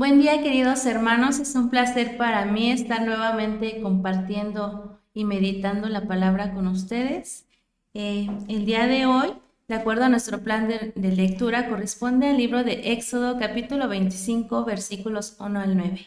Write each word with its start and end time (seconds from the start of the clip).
Buen 0.00 0.18
día 0.18 0.42
queridos 0.42 0.86
hermanos, 0.86 1.40
es 1.40 1.54
un 1.54 1.68
placer 1.68 2.16
para 2.16 2.46
mí 2.46 2.72
estar 2.72 3.02
nuevamente 3.02 3.82
compartiendo 3.82 4.98
y 5.12 5.26
meditando 5.26 5.90
la 5.90 6.08
palabra 6.08 6.54
con 6.54 6.68
ustedes. 6.68 7.44
Eh, 7.92 8.30
el 8.48 8.64
día 8.64 8.86
de 8.86 9.04
hoy, 9.04 9.34
de 9.68 9.74
acuerdo 9.74 10.04
a 10.04 10.08
nuestro 10.08 10.40
plan 10.42 10.68
de, 10.68 10.94
lectura, 11.14 11.68
corresponde 11.68 12.30
al 12.30 12.38
libro 12.38 12.64
de 12.64 12.92
Éxodo 12.92 13.38
capítulo 13.38 13.88
25 13.88 14.64
versículos 14.64 15.36
1 15.38 15.60
al 15.60 15.76
9. 15.76 16.06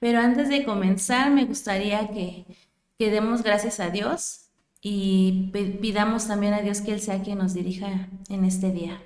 Pero 0.00 0.18
antes 0.18 0.50
de 0.50 0.66
comenzar 0.66 1.30
me 1.30 1.46
gustaría 1.46 2.08
que, 2.08 2.44
que 2.98 3.10
demos 3.10 3.42
gracias 3.42 3.80
a 3.80 3.88
Dios 3.88 4.50
y 4.82 5.50
pidamos 5.80 6.28
también 6.28 6.52
a 6.52 6.60
Dios 6.60 6.82
que 6.82 6.92
Él 6.92 7.00
sea 7.00 7.22
quien 7.22 7.38
nos 7.38 7.54
dirija 7.54 8.10
en 8.28 8.44
este 8.44 8.70
día. 8.70 9.00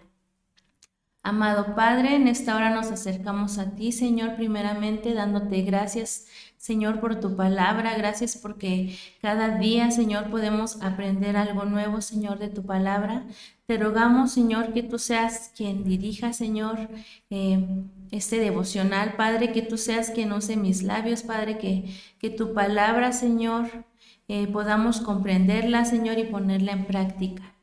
Amado 1.26 1.74
Padre, 1.74 2.16
en 2.16 2.28
esta 2.28 2.54
hora 2.54 2.68
nos 2.68 2.90
acercamos 2.90 3.56
a 3.56 3.74
ti, 3.74 3.92
Señor, 3.92 4.36
primeramente 4.36 5.14
dándote 5.14 5.62
gracias, 5.62 6.26
Señor, 6.58 7.00
por 7.00 7.18
tu 7.18 7.34
palabra. 7.34 7.96
Gracias 7.96 8.36
porque 8.36 8.98
cada 9.22 9.56
día, 9.56 9.90
Señor, 9.90 10.28
podemos 10.30 10.82
aprender 10.82 11.38
algo 11.38 11.64
nuevo, 11.64 12.02
Señor, 12.02 12.38
de 12.38 12.48
tu 12.48 12.66
palabra. 12.66 13.24
Te 13.64 13.78
rogamos, 13.78 14.32
Señor, 14.32 14.74
que 14.74 14.82
tú 14.82 14.98
seas 14.98 15.50
quien 15.56 15.82
dirija, 15.82 16.34
Señor, 16.34 16.90
eh, 17.30 17.66
este 18.10 18.38
devocional. 18.38 19.14
Padre, 19.16 19.50
que 19.50 19.62
tú 19.62 19.78
seas 19.78 20.10
quien 20.10 20.30
use 20.30 20.56
mis 20.58 20.82
labios, 20.82 21.22
Padre, 21.22 21.56
que, 21.56 21.86
que 22.18 22.28
tu 22.28 22.52
palabra, 22.52 23.12
Señor, 23.12 23.86
eh, 24.28 24.46
podamos 24.48 25.00
comprenderla, 25.00 25.86
Señor, 25.86 26.18
y 26.18 26.24
ponerla 26.24 26.72
en 26.72 26.84
práctica. 26.84 27.53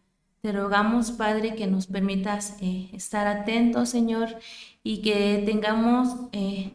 Te 0.42 0.52
rogamos, 0.52 1.12
Padre, 1.12 1.56
que 1.56 1.68
nos 1.68 1.86
permitas 1.86 2.58
eh, 2.62 2.90
estar 2.94 3.28
atentos, 3.28 3.90
Señor, 3.90 4.40
y 4.84 5.02
que 5.02 5.44
tengamos 5.46 6.10
eh, 6.32 6.74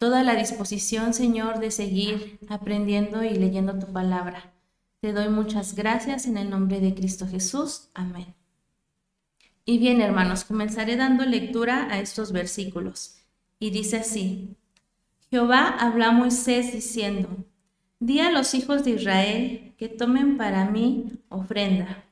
toda 0.00 0.24
la 0.24 0.34
disposición, 0.34 1.14
Señor, 1.14 1.60
de 1.60 1.70
seguir 1.70 2.40
aprendiendo 2.48 3.22
y 3.22 3.30
leyendo 3.30 3.78
tu 3.78 3.92
palabra. 3.92 4.52
Te 5.00 5.12
doy 5.12 5.28
muchas 5.28 5.76
gracias 5.76 6.26
en 6.26 6.36
el 6.36 6.50
nombre 6.50 6.80
de 6.80 6.92
Cristo 6.92 7.26
Jesús. 7.28 7.88
Amén. 7.94 8.34
Y 9.64 9.78
bien, 9.78 10.00
hermanos, 10.00 10.44
comenzaré 10.44 10.96
dando 10.96 11.24
lectura 11.24 11.86
a 11.90 12.00
estos 12.00 12.32
versículos. 12.32 13.18
Y 13.60 13.70
dice 13.70 13.98
así, 13.98 14.56
Jehová 15.30 15.68
habla 15.78 16.08
a 16.08 16.12
Moisés 16.12 16.72
diciendo, 16.72 17.28
Di 18.00 18.20
a 18.20 18.30
los 18.30 18.54
hijos 18.54 18.84
de 18.84 18.92
Israel 18.92 19.74
que 19.76 19.88
tomen 19.88 20.36
para 20.36 20.64
mí 20.64 21.20
ofrenda. 21.28 22.07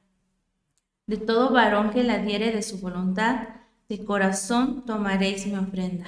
De 1.06 1.16
todo 1.16 1.50
varón 1.50 1.90
que 1.90 2.02
la 2.02 2.18
diere 2.18 2.50
de 2.50 2.62
su 2.62 2.78
voluntad, 2.80 3.48
de 3.88 4.04
corazón 4.04 4.84
tomaréis 4.84 5.46
mi 5.46 5.54
ofrenda. 5.54 6.06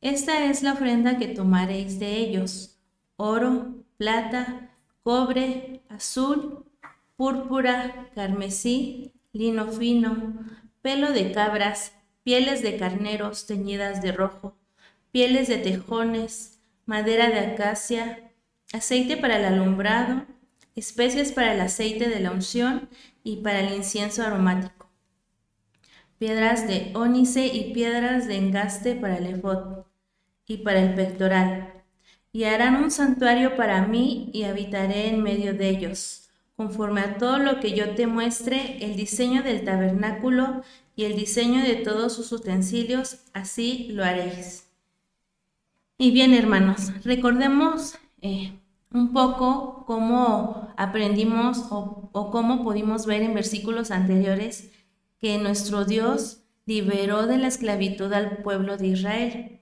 Esta 0.00 0.44
es 0.44 0.62
la 0.62 0.74
ofrenda 0.74 1.18
que 1.18 1.28
tomaréis 1.28 1.98
de 1.98 2.16
ellos, 2.16 2.78
oro, 3.16 3.74
plata, 3.96 4.70
cobre, 5.02 5.80
azul, 5.88 6.66
púrpura, 7.16 8.10
carmesí, 8.14 9.14
lino 9.32 9.66
fino, 9.68 10.34
pelo 10.82 11.10
de 11.12 11.32
cabras, 11.32 11.92
pieles 12.22 12.62
de 12.62 12.76
carneros 12.76 13.46
teñidas 13.46 14.02
de 14.02 14.12
rojo, 14.12 14.54
pieles 15.10 15.48
de 15.48 15.56
tejones, 15.56 16.60
madera 16.84 17.28
de 17.28 17.40
acacia, 17.40 18.30
aceite 18.72 19.16
para 19.16 19.38
el 19.38 19.46
alumbrado, 19.46 20.26
especias 20.76 21.32
para 21.32 21.54
el 21.54 21.60
aceite 21.60 22.08
de 22.08 22.20
la 22.20 22.30
unción 22.30 22.88
y 23.28 23.36
para 23.36 23.60
el 23.60 23.74
incienso 23.74 24.22
aromático, 24.22 24.88
piedras 26.18 26.66
de 26.66 26.92
ónice 26.94 27.46
y 27.46 27.74
piedras 27.74 28.26
de 28.26 28.36
engaste 28.36 28.94
para 28.94 29.18
el 29.18 29.26
efod 29.26 29.84
y 30.46 30.58
para 30.58 30.80
el 30.80 30.94
pectoral. 30.94 31.74
Y 32.32 32.44
harán 32.44 32.76
un 32.76 32.90
santuario 32.90 33.54
para 33.54 33.86
mí 33.86 34.30
y 34.32 34.44
habitaré 34.44 35.08
en 35.08 35.22
medio 35.22 35.52
de 35.52 35.68
ellos, 35.68 36.30
conforme 36.56 37.02
a 37.02 37.18
todo 37.18 37.38
lo 37.38 37.60
que 37.60 37.72
yo 37.72 37.94
te 37.94 38.06
muestre, 38.06 38.78
el 38.80 38.96
diseño 38.96 39.42
del 39.42 39.62
tabernáculo 39.62 40.62
y 40.96 41.04
el 41.04 41.14
diseño 41.14 41.62
de 41.62 41.76
todos 41.76 42.14
sus 42.14 42.32
utensilios, 42.32 43.18
así 43.34 43.88
lo 43.90 44.04
haréis. 44.04 44.68
Y 45.98 46.12
bien, 46.12 46.32
hermanos, 46.32 46.92
recordemos 47.04 47.98
eh, 48.22 48.52
un 48.92 49.12
poco 49.12 49.84
cómo 49.86 50.72
aprendimos 50.76 51.66
o, 51.70 52.10
o 52.12 52.30
cómo 52.30 52.62
pudimos 52.62 53.06
ver 53.06 53.22
en 53.22 53.34
versículos 53.34 53.90
anteriores 53.90 54.70
que 55.18 55.38
nuestro 55.38 55.84
Dios 55.84 56.42
liberó 56.66 57.26
de 57.26 57.38
la 57.38 57.48
esclavitud 57.48 58.12
al 58.12 58.38
pueblo 58.38 58.76
de 58.76 58.88
Israel. 58.88 59.60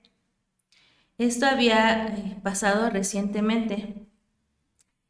Esto 1.19 1.47
había 1.47 2.09
eh, 2.09 2.41
pasado 2.43 2.91
recientemente. 2.91 4.07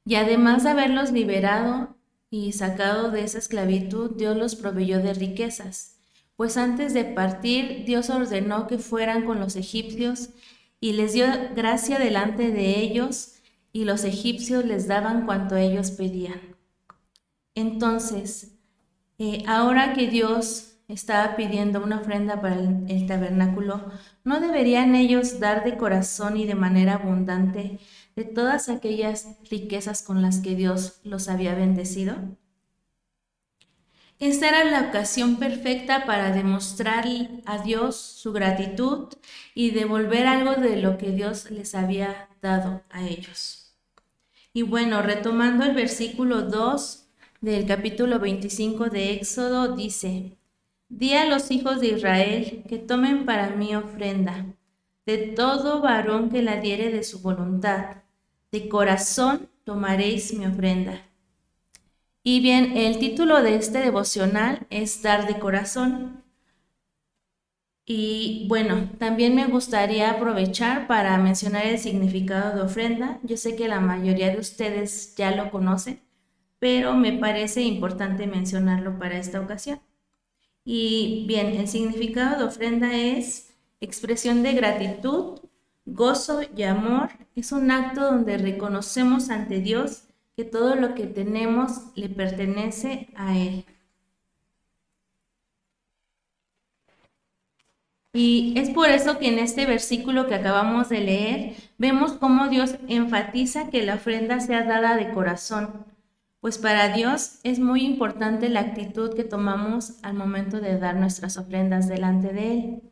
Y 0.05 0.15
además 0.15 0.63
de 0.63 0.71
haberlos 0.71 1.11
liberado 1.11 1.97
y 2.31 2.53
sacado 2.53 3.11
de 3.11 3.25
esa 3.25 3.39
esclavitud, 3.39 4.13
Dios 4.17 4.37
los 4.37 4.55
proveyó 4.55 4.99
de 5.03 5.15
riquezas. 5.15 5.97
Pues 6.37 6.57
antes 6.57 6.95
de 6.95 7.05
partir, 7.05 7.85
Dios 7.87 8.11
ordenó 8.11 8.67
que 8.67 8.79
fueran 8.79 9.25
con 9.25 9.41
los 9.41 9.57
egipcios 9.57 10.31
y 10.81 10.93
les 10.93 11.15
dio 11.15 11.27
gracia 11.57 11.99
delante 11.99 12.53
de 12.53 12.79
ellos 12.79 13.36
y 13.77 13.85
los 13.85 14.05
egipcios 14.05 14.65
les 14.65 14.89
daban 14.89 15.27
cuanto 15.27 15.55
ellos 15.55 15.91
pedían. 15.91 16.41
Entonces, 17.55 18.57
eh, 19.19 19.45
ahora 19.47 19.93
que 19.93 20.07
Dios 20.07 20.79
estaba 20.89 21.37
pidiendo 21.37 21.85
una 21.85 22.01
ofrenda 22.01 22.41
para 22.41 22.55
el, 22.55 23.07
tabernáculo, 23.07 23.93
¿no 24.25 24.41
deberían 24.41 24.95
ellos 24.95 25.41
dar 25.41 25.63
de 25.63 25.77
corazón 25.77 26.39
y 26.39 26.47
de 26.47 26.55
manera 26.55 26.95
abundante 26.95 27.79
de 28.17 28.25
todas 28.25 28.71
aquellas 28.71 29.37
riquezas 29.51 30.03
con 30.03 30.23
las 30.23 30.39
que 30.39 30.55
Dios 30.55 31.01
los 31.05 31.29
había 31.29 31.55
bendecido? 31.55 32.15
Esta 34.19 34.49
era 34.49 34.65
la 34.65 34.89
ocasión 34.89 35.37
perfecta 35.37 36.07
para 36.07 36.31
demostrar 36.31 37.05
a 37.45 37.59
Dios 37.59 37.97
su 37.97 38.33
gratitud 38.33 39.09
y 39.55 39.73
devolver 39.73 40.27
algo 40.27 40.55
de 40.55 40.79
lo 40.79 40.97
que 40.97 41.11
Dios 41.11 41.51
les 41.51 41.75
había 41.75 42.31
dado 42.41 42.83
a 42.89 43.07
ellos. 43.07 43.66
Y 44.57 44.63
bueno, 44.63 45.03
retomando 45.03 45.67
el 45.67 45.75
versículo 45.75 46.41
2 46.41 47.09
del 47.43 47.67
capítulo 47.67 48.19
25 48.19 48.89
de 48.89 49.13
Éxodo, 49.13 49.77
dice, 49.77 50.39
Di 50.89 51.13
a 51.13 51.27
los 51.27 51.51
hijos 51.51 51.79
de 51.79 51.89
Israel 51.89 52.65
que 52.67 52.79
tomen 52.79 53.27
para 53.27 53.51
mí 53.51 53.77
ofrenda, 53.77 54.47
de 55.05 55.19
todo 55.19 55.83
varón 55.83 56.31
que 56.31 56.41
la 56.41 56.59
diere 56.59 56.91
de 56.91 57.05
su 57.05 57.21
voluntad, 57.21 57.97
de 58.51 58.71
corazón 58.71 59.51
tomaréis 59.65 60.33
mi 60.33 60.47
ofrenda. 60.47 61.03
Y 62.23 62.41
bien, 62.41 62.79
el 62.79 62.99
título 62.99 63.43
de 63.43 63.57
este 63.57 63.81
devocional 63.81 64.67
es 64.71 65.03
Dar 65.03 65.27
de 65.27 65.39
corazón. 65.39 66.25
Y 67.89 68.47
bueno, 68.49 68.91
también 68.99 69.37
me 69.37 69.47
gustaría 69.47 70.11
aprovechar 70.11 70.89
para 70.89 71.17
mencionar 71.19 71.67
el 71.67 71.79
significado 71.79 72.57
de 72.57 72.63
ofrenda. 72.63 73.21
Yo 73.23 73.37
sé 73.37 73.55
que 73.55 73.69
la 73.69 73.79
mayoría 73.79 74.31
de 74.31 74.41
ustedes 74.41 75.15
ya 75.15 75.31
lo 75.31 75.53
conocen, 75.53 76.01
pero 76.59 76.95
me 76.95 77.13
parece 77.13 77.63
importante 77.63 78.27
mencionarlo 78.27 78.99
para 78.99 79.19
esta 79.19 79.41
ocasión. 79.41 79.81
Y 80.65 81.27
bien, 81.29 81.47
el 81.49 81.69
significado 81.69 82.39
de 82.41 82.45
ofrenda 82.47 82.93
es 82.93 83.55
expresión 83.81 84.43
de 84.43 84.55
gratitud, 84.55 85.39
gozo 85.85 86.41
y 86.57 86.65
amor. 86.65 87.11
Es 87.37 87.53
un 87.53 87.71
acto 87.71 88.01
donde 88.01 88.37
reconocemos 88.37 89.31
ante 89.31 89.61
Dios 89.61 90.03
que 90.37 90.43
todo 90.45 90.75
lo 90.75 90.97
que 90.97 91.07
tenemos 91.07 91.93
le 91.95 92.09
pertenece 92.09 93.09
a 93.15 93.39
Él. 93.39 93.65
Y 98.17 98.55
es 98.57 98.71
por 98.71 98.89
eso 98.89 99.19
que 99.19 99.29
en 99.29 99.39
este 99.39 99.67
versículo 99.67 100.27
que 100.27 100.37
acabamos 100.37 100.89
de 100.89 101.01
leer 101.01 101.53
vemos 101.77 102.13
cómo 102.15 102.49
Dios 102.49 102.77
enfatiza 102.89 103.69
que 103.69 103.85
la 103.85 103.97
ofrenda 103.97 104.41
sea 104.41 104.65
dada 104.65 104.97
de 104.97 105.13
corazón, 105.13 105.85
pues 106.41 106.57
para 106.57 106.97
Dios 106.97 107.41
es 107.43 107.59
muy 107.59 107.85
importante 107.85 108.49
la 108.49 108.61
actitud 108.61 109.15
que 109.15 109.25
tomamos 109.25 110.03
al 110.03 110.15
momento 110.15 110.63
de 110.63 110.79
dar 110.79 110.97
nuestras 110.97 111.37
ofrendas 111.37 111.89
delante 111.89 112.33
de 112.33 112.53
Él. 112.53 112.83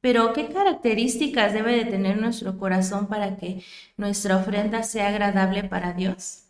Pero, 0.00 0.32
¿qué 0.32 0.48
características 0.48 1.52
debe 1.52 1.76
de 1.76 1.84
tener 1.84 2.20
nuestro 2.20 2.58
corazón 2.58 3.06
para 3.06 3.36
que 3.36 3.62
nuestra 3.96 4.36
ofrenda 4.36 4.82
sea 4.82 5.10
agradable 5.10 5.62
para 5.62 5.92
Dios? 5.92 6.46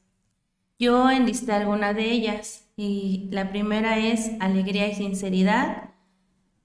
Yo 0.79 1.11
enlisté 1.11 1.53
alguna 1.53 1.93
de 1.93 2.11
ellas 2.11 2.64
y 2.76 3.29
la 3.31 3.50
primera 3.50 3.99
es 3.99 4.31
alegría 4.41 4.88
y 4.88 4.94
sinceridad, 4.94 5.91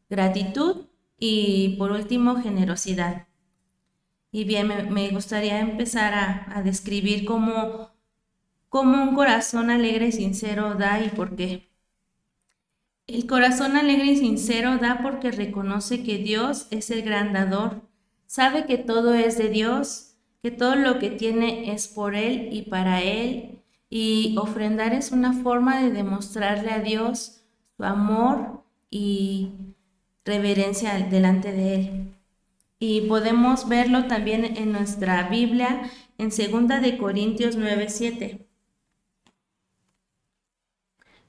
gratitud 0.09 0.85
y 1.17 1.75
por 1.77 1.91
último, 1.91 2.41
generosidad. 2.41 3.27
Y 4.31 4.44
bien, 4.44 4.67
me, 4.91 5.09
gustaría 5.09 5.59
empezar 5.59 6.13
a, 6.13 6.62
describir 6.62 7.25
cómo, 7.25 7.91
cómo 8.69 9.01
un 9.03 9.15
corazón 9.15 9.69
alegre 9.69 10.07
y 10.07 10.12
sincero 10.12 10.75
da 10.75 11.01
y 11.01 11.09
por 11.09 11.35
qué. 11.35 11.69
El 13.07 13.27
corazón 13.27 13.77
alegre 13.77 14.07
y 14.07 14.17
sincero 14.17 14.77
da 14.77 15.00
porque 15.03 15.31
reconoce 15.31 16.03
que 16.03 16.17
Dios 16.17 16.67
es 16.71 16.89
el 16.89 17.03
gran 17.03 17.33
dador, 17.33 17.88
sabe 18.25 18.65
que 18.65 18.77
todo 18.77 19.13
es 19.13 19.38
de 19.38 19.50
Dios, 19.50 20.15
que 20.41 20.51
todo 20.51 20.75
lo 20.75 21.00
que 21.00 21.12
tiene 21.12 21.71
es 21.71 21.88
por 21.88 22.15
Él 22.15 22.50
y 22.51 22.63
para 22.63 23.01
Él, 23.01 23.62
y 23.89 24.35
ofrendar 24.38 24.94
es 24.94 25.12
una 25.12 25.31
forma 25.31 25.81
de 25.81 25.91
demostrarle 25.91 26.71
a 26.71 26.79
Dios 26.79 27.41
su 27.77 27.83
amor 27.83 28.63
y 28.89 29.75
reverencia 30.25 30.98
delante 31.00 31.51
de 31.51 31.75
Él. 31.75 32.16
Y 32.80 33.01
podemos 33.01 33.69
verlo 33.69 34.07
también 34.07 34.57
en 34.57 34.72
nuestra 34.72 35.30
Biblia 35.30 35.89
en 36.18 36.30
2 36.30 36.81
de 36.81 36.98
Corintios 36.98 37.57
9:7, 37.57 38.45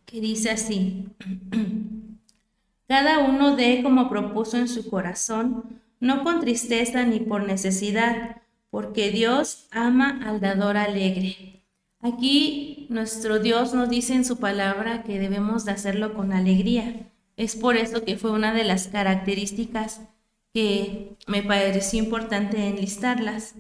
que 0.05 0.21
dice 0.21 0.51
así: 0.51 1.09
Cada 2.89 3.21
uno 3.21 3.55
dé 3.57 3.83
como 3.83 4.09
propuso 4.09 4.57
en 4.57 4.69
su 4.69 4.89
corazón, 4.89 5.81
no 6.01 6.25
con 6.25 6.41
tristeza 6.41 7.05
ni 7.05 7.21
por 7.21 7.45
necesidad, 7.45 8.43
porque 8.71 9.11
Dios 9.11 9.67
ama 9.71 10.21
al 10.25 10.41
dador 10.41 10.77
alegre. 10.77 11.65
Aquí 12.01 12.87
nuestro 12.91 13.39
Dios 13.39 13.75
nos 13.75 13.89
dice 13.89 14.15
en 14.15 14.25
su 14.25 14.39
palabra 14.39 15.03
que 15.03 15.19
debemos 15.19 15.65
de 15.65 15.73
hacerlo 15.73 16.15
con 16.15 16.33
alegría. 16.33 17.11
Es 17.37 17.55
por 17.55 17.77
eso 17.77 18.03
que 18.05 18.17
fue 18.17 18.31
una 18.31 18.55
de 18.55 18.65
las 18.65 18.89
características 18.89 20.01
que 20.55 21.17
me 21.27 21.43
pareció 21.43 22.03
importante 22.03 22.67
enlistarlas. 22.67 23.57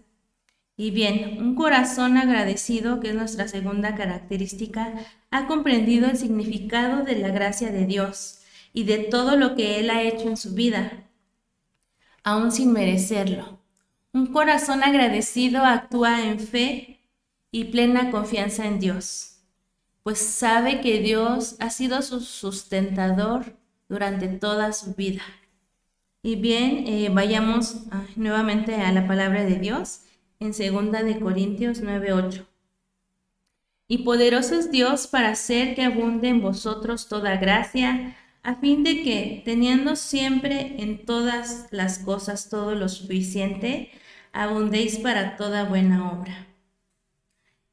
Y 0.78 0.90
bien, 0.90 1.43
un 1.43 1.55
corazón 1.55 2.17
agradecido, 2.17 3.00
que 3.00 3.11
es 3.11 3.14
nuestra 3.14 3.49
segunda 3.49 3.94
característica, 3.94 4.94
ha 5.31 5.46
comprendido 5.46 6.08
el 6.08 6.17
significado 6.17 7.05
de 7.05 7.17
la 7.17 7.28
gracia 7.28 7.70
de 7.70 7.84
Dios 7.84 8.40
y 8.73 8.84
de 8.84 8.99
todo 8.99 9.37
lo 9.37 9.55
que 9.55 9.78
Él 9.78 9.90
ha 9.90 10.02
hecho 10.02 10.28
en 10.28 10.37
su 10.38 10.55
vida, 10.55 11.05
aún 12.23 12.52
sin 12.52 12.73
merecerlo. 12.73 13.58
Un 14.12 14.28
corazón 14.28 14.82
agradecido 14.82 15.64
actúa 15.64 16.26
en 16.26 16.40
fe 16.40 17.00
y 17.50 17.64
plena 17.64 18.11
confianza 18.11 18.67
en 18.67 18.81
Dios, 18.81 19.38
pues 20.02 20.19
sabe 20.19 20.81
que 20.81 21.00
Dios 21.00 21.56
ha 21.58 21.69
sido 21.69 22.00
su 22.00 22.20
sustentador 22.20 23.56
durante 23.88 24.29
toda 24.29 24.73
su 24.73 24.94
vida. 24.94 25.23
Y 26.23 26.37
bien, 26.37 26.87
eh, 26.87 27.09
vayamos 27.12 27.87
ah, 27.91 28.05
nuevamente 28.17 28.75
a 28.75 28.93
la 28.93 29.06
palabra 29.06 29.44
de 29.44 29.56
Dios 29.56 30.00
en 30.41 30.53
2 30.53 31.05
de 31.05 31.21
Corintios 31.21 31.83
9:8. 31.83 32.47
Y 33.88 33.99
poderoso 33.99 34.56
es 34.56 34.71
Dios 34.73 35.06
para 35.06 35.31
hacer 35.31 35.77
que 35.77 35.85
abunde 35.85 36.29
en 36.29 36.43
vosotros 36.43 37.09
toda 37.09 37.37
gracia, 37.37 38.17
a 38.43 38.56
fin 38.56 38.83
de 38.83 39.03
que, 39.03 39.43
teniendo 39.44 39.97
siempre 39.97 40.83
en 40.83 41.05
todas 41.05 41.69
las 41.71 42.00
cosas 42.00 42.49
todo 42.49 42.75
lo 42.75 42.88
suficiente, 42.88 43.91
abundéis 44.33 44.99
para 44.99 45.37
toda 45.37 45.65
buena 45.65 46.12
obra. 46.12 46.47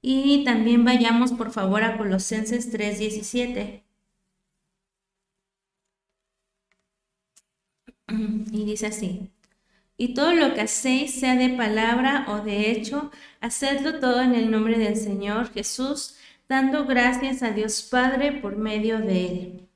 Y 0.01 0.43
también 0.43 0.85
vayamos 0.85 1.31
por 1.31 1.51
favor 1.51 1.83
a 1.83 1.97
Colosenses 1.97 2.71
3:17. 2.71 3.82
Y 8.51 8.65
dice 8.65 8.87
así, 8.87 9.29
y 9.97 10.13
todo 10.13 10.33
lo 10.33 10.53
que 10.53 10.61
hacéis, 10.61 11.19
sea 11.19 11.35
de 11.35 11.49
palabra 11.49 12.25
o 12.29 12.43
de 12.43 12.71
hecho, 12.71 13.11
hacedlo 13.41 13.99
todo 13.99 14.21
en 14.21 14.35
el 14.35 14.51
nombre 14.51 14.77
del 14.77 14.95
Señor 14.97 15.51
Jesús, 15.53 16.15
dando 16.49 16.85
gracias 16.85 17.43
a 17.43 17.51
Dios 17.51 17.83
Padre 17.83 18.33
por 18.33 18.57
medio 18.57 18.99
de 18.99 19.25
Él. 19.27 19.69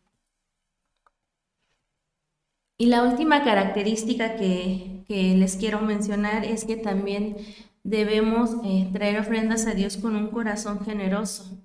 Y 2.79 2.88
la 2.88 3.03
última 3.03 3.44
característica 3.44 4.35
que, 4.35 5.03
les 5.07 5.55
quiero 5.55 5.81
mencionar 5.81 6.43
es 6.45 6.65
que 6.65 6.75
también 6.75 7.38
debemos 7.83 8.51
eh, 8.65 8.89
traer 8.91 9.19
ofrendas 9.19 9.65
a 9.65 9.73
Dios 9.73 9.97
con 9.97 10.15
un 10.15 10.29
corazón 10.29 10.83
generoso, 10.83 11.57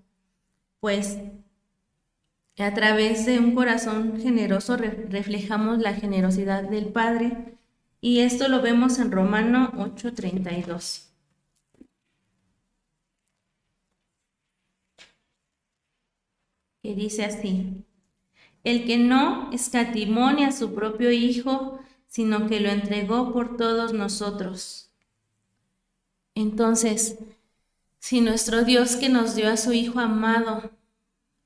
pues 0.80 1.18
a 2.58 2.74
través 2.74 3.24
de 3.26 3.38
un 3.38 3.54
corazón 3.54 4.20
generoso 4.20 4.76
reflejamos 4.76 5.78
la 5.78 5.94
generosidad 5.94 6.64
del 6.64 6.86
Padre 6.86 7.56
y 8.00 8.20
esto 8.20 8.48
lo 8.48 8.60
vemos 8.60 8.98
en 8.98 9.10
Romano 9.10 9.72
8:32. 9.76 11.08
Que 16.82 16.94
dice 16.94 17.24
así, 17.24 17.84
el 18.64 18.84
que 18.86 18.98
no 18.98 19.50
escatimonia 19.52 20.48
a 20.48 20.52
su 20.52 20.74
propio 20.74 21.12
Hijo, 21.12 21.78
sino 22.08 22.48
que 22.48 22.60
lo 22.60 22.68
entregó 22.70 23.32
por 23.32 23.56
todos 23.56 23.92
nosotros. 23.92 24.90
Entonces, 26.34 27.18
si 27.98 28.20
nuestro 28.20 28.64
Dios 28.64 28.96
que 28.96 29.08
nos 29.08 29.36
dio 29.36 29.48
a 29.48 29.56
su 29.56 29.72
Hijo 29.72 30.00
amado 30.00 30.72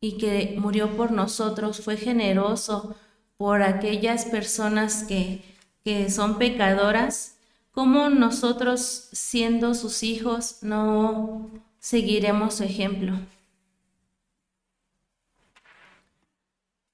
y 0.01 0.19
que 0.19 0.57
murió 0.59 0.97
por 0.97 1.13
nosotros 1.13 1.81
fue 1.81 1.97
generoso 1.97 2.97
por 3.37 3.63
aquellas 3.63 4.25
personas 4.25 5.05
que, 5.05 5.43
que 5.85 6.11
son 6.11 6.39
pecadoras, 6.39 7.39
¿cómo 7.73 8.09
nosotros 8.09 9.09
siendo 9.13 9.75
sus 9.75 10.03
hijos 10.03 10.59
no 10.63 11.51
seguiremos 11.79 12.55
su 12.55 12.65
ejemplo? 12.65 13.19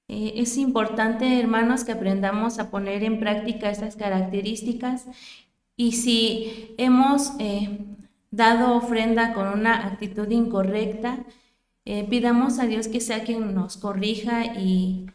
Eh, 0.08 0.34
es 0.36 0.58
importante, 0.58 1.40
hermanos, 1.40 1.84
que 1.84 1.92
aprendamos 1.92 2.58
a 2.58 2.70
poner 2.70 3.02
en 3.02 3.18
práctica 3.18 3.70
estas 3.70 3.96
características 3.96 5.06
y 5.76 5.92
si 5.92 6.74
hemos 6.76 7.32
eh, 7.38 7.78
dado 8.30 8.76
ofrenda 8.76 9.32
con 9.32 9.48
una 9.48 9.86
actitud 9.86 10.28
incorrecta, 10.30 11.24
eh, 11.84 12.06
pidamos 12.08 12.58
a 12.58 12.66
Dios 12.66 12.88
que 12.88 13.00
sea 13.00 13.24
quien 13.24 13.54
nos 13.54 13.76
corrija 13.76 14.44
y 14.58 15.06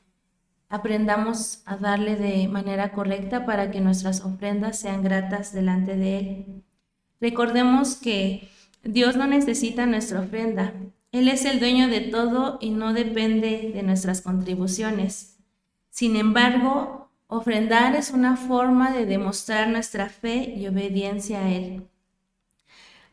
aprendamos 0.69 1.61
a 1.65 1.77
darle 1.77 2.15
de 2.15 2.47
manera 2.47 2.91
correcta 2.91 3.45
para 3.45 3.71
que 3.71 3.81
nuestras 3.81 4.21
ofrendas 4.21 4.79
sean 4.79 5.03
gratas 5.03 5.53
delante 5.53 5.95
de 5.95 6.19
Él. 6.19 6.63
Recordemos 7.21 7.95
que 7.95 8.49
Dios 8.83 9.15
no 9.15 9.27
necesita 9.27 9.85
nuestra 9.85 10.19
ofrenda, 10.19 10.73
él 11.11 11.29
es 11.29 11.45
el 11.45 11.59
dueño 11.59 11.87
de 11.87 12.01
todo 12.01 12.57
y 12.59 12.71
no 12.71 12.93
depende 12.93 13.71
de 13.73 13.81
nuestras 13.81 14.21
contribuciones. 14.21 15.37
Sin 15.89 16.15
embargo, 16.15 17.09
ofrendar 17.27 17.95
es 17.95 18.11
una 18.11 18.35
forma 18.35 18.91
de 18.91 19.05
demostrar 19.05 19.69
nuestra 19.69 20.09
fe 20.09 20.53
y 20.55 20.67
obediencia 20.67 21.39
a 21.39 21.49
Él. 21.49 21.87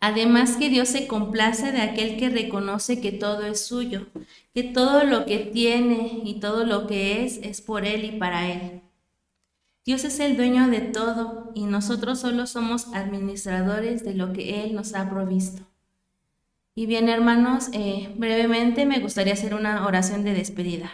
Además 0.07 0.59
que 0.59 0.69
Dios 0.69 0.91
se 0.91 1.07
complace 1.07 1.73
de 1.73 1.81
aquel 1.81 2.19
que 2.19 2.29
reconoce 2.29 3.01
que 3.01 3.11
todo 3.11 3.47
es 3.47 3.65
suyo, 3.65 4.07
que 4.53 4.63
todo 4.63 5.03
lo 5.05 5.25
que 5.25 5.39
tiene 5.39 6.21
y 6.27 6.41
todo 6.41 6.67
lo 6.67 6.87
que 6.87 7.25
es 7.25 7.39
es 7.39 7.63
por 7.63 7.87
Él 7.87 8.05
y 8.05 8.19
para 8.19 8.53
Él. 8.53 8.83
Dios 9.87 10.05
es 10.05 10.21
el 10.21 10.37
dueño 10.37 10.69
de 10.69 10.83
todo 10.83 11.51
y 11.55 11.65
nosotros 11.65 12.21
solo 12.21 12.47
somos 12.47 12.89
administradores 12.93 14.05
de 14.05 14.13
lo 14.13 14.35
que 14.35 14.63
Él 14.63 14.75
nos 14.75 14.95
ha 14.95 15.09
provisto. 15.09 15.63
Y 16.75 16.85
bien, 16.85 17.09
hermanos, 17.09 17.71
eh, 17.73 18.13
brevemente 18.19 18.85
me 18.85 19.01
gustaría 19.01 19.33
hacer 19.33 19.55
una 19.55 19.87
oración 19.87 20.23
de 20.23 20.35
despedida. 20.35 20.93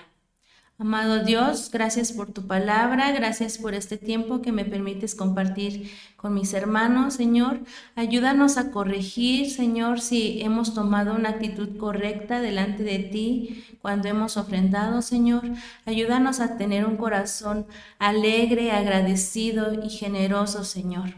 Amado 0.80 1.22
Dios, 1.22 1.70
gracias 1.70 2.10
por 2.10 2.32
tu 2.32 2.46
palabra, 2.46 3.12
gracias 3.12 3.58
por 3.58 3.74
este 3.74 3.98
tiempo 3.98 4.40
que 4.40 4.50
me 4.50 4.64
permites 4.64 5.14
compartir 5.14 5.90
con 6.16 6.32
mis 6.32 6.54
hermanos, 6.54 7.12
Señor. 7.12 7.60
Ayúdanos 7.96 8.56
a 8.56 8.70
corregir, 8.70 9.50
Señor, 9.50 10.00
si 10.00 10.40
hemos 10.40 10.72
tomado 10.72 11.14
una 11.14 11.28
actitud 11.28 11.76
correcta 11.76 12.40
delante 12.40 12.82
de 12.82 12.98
ti 12.98 13.62
cuando 13.82 14.08
hemos 14.08 14.38
ofrendado, 14.38 15.02
Señor. 15.02 15.42
Ayúdanos 15.84 16.40
a 16.40 16.56
tener 16.56 16.86
un 16.86 16.96
corazón 16.96 17.66
alegre, 17.98 18.72
agradecido 18.72 19.84
y 19.84 19.90
generoso, 19.90 20.64
Señor. 20.64 21.10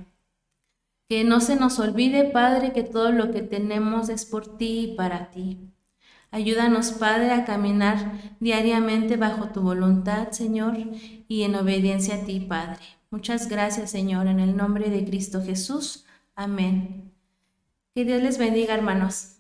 Que 1.09 1.23
no 1.23 1.39
se 1.39 1.55
nos 1.55 1.79
olvide, 1.79 2.25
Padre, 2.25 2.73
que 2.73 2.83
todo 2.83 3.13
lo 3.13 3.31
que 3.31 3.43
tenemos 3.43 4.09
es 4.09 4.27
por 4.27 4.57
ti 4.59 4.91
y 4.91 4.97
para 4.97 5.31
ti. 5.31 5.72
Ayúdanos, 6.33 6.93
Padre, 6.93 7.31
a 7.31 7.45
caminar 7.45 8.13
diariamente 8.41 9.19
bajo 9.19 9.51
tu 9.51 9.61
voluntad, 9.61 10.31
Señor, 10.31 10.79
y 11.29 11.43
en 11.43 11.55
obediencia 11.55 12.17
a 12.17 12.25
ti, 12.25 12.41
Padre. 12.41 12.81
Muchas 13.11 13.51
gracias, 13.51 13.91
Señor, 13.91 14.27
en 14.27 14.41
el 14.41 14.57
nombre 14.57 14.89
de 14.89 15.05
Cristo 15.05 15.43
Jesús. 15.45 16.07
Amén. 16.35 17.13
Que 17.95 18.07
Dios 18.07 18.23
les 18.23 18.39
bendiga, 18.39 18.75
hermanos. 18.75 19.37